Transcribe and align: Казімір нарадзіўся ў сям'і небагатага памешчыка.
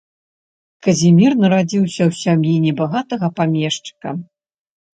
Казімір 0.87 1.31
нарадзіўся 1.41 2.01
ў 2.09 2.19
сям'і 2.23 2.55
небагатага 2.65 3.27
памешчыка. 3.43 4.09